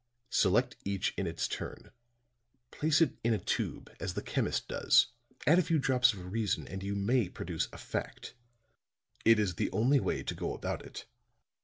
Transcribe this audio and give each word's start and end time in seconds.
Select 0.31 0.77
each 0.83 1.13
in 1.15 1.27
its 1.27 1.47
turn, 1.47 1.91
place 2.71 3.01
it 3.01 3.19
in 3.23 3.35
a 3.35 3.37
tube 3.37 3.95
as 3.99 4.15
the 4.15 4.23
chemist 4.23 4.67
does, 4.67 5.09
add 5.45 5.59
a 5.59 5.61
few 5.61 5.77
drops 5.77 6.11
of 6.11 6.31
reason, 6.33 6.67
and 6.67 6.81
you 6.81 6.95
may 6.95 7.29
produce 7.29 7.67
a 7.71 7.77
fact. 7.77 8.33
It 9.25 9.37
is 9.37 9.57
the 9.57 9.69
only 9.69 9.99
way 9.99 10.23
to 10.23 10.33
go 10.33 10.55
about 10.55 10.83
it. 10.83 11.05